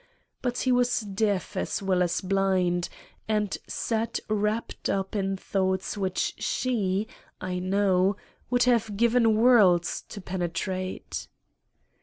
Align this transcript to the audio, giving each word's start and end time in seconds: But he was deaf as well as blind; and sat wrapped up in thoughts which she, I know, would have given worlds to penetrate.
But 0.41 0.57
he 0.61 0.71
was 0.71 1.01
deaf 1.01 1.55
as 1.55 1.79
well 1.83 2.01
as 2.01 2.21
blind; 2.21 2.89
and 3.27 3.55
sat 3.67 4.19
wrapped 4.29 4.89
up 4.89 5.15
in 5.15 5.37
thoughts 5.37 5.95
which 5.95 6.33
she, 6.39 7.07
I 7.39 7.59
know, 7.59 8.15
would 8.49 8.63
have 8.63 8.97
given 8.97 9.35
worlds 9.37 10.01
to 10.09 10.19
penetrate. 10.19 11.27